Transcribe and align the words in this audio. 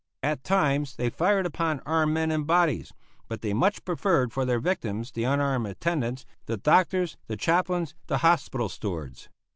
At 0.23 0.43
times 0.43 0.95
they 0.95 1.11
fired 1.11 1.45
upon 1.45 1.79
armed 1.85 2.15
men 2.15 2.31
in 2.31 2.45
bodies, 2.45 2.91
but 3.27 3.41
they 3.41 3.53
much 3.53 3.85
preferred 3.85 4.33
for 4.33 4.45
their 4.45 4.57
victims 4.59 5.11
the 5.11 5.25
unarmed 5.25 5.67
attendants, 5.67 6.25
the 6.47 6.57
doctors, 6.57 7.17
the 7.27 7.37
chaplains, 7.37 7.93
the 8.07 8.17
hospital 8.17 8.67
stewards. 8.67 9.29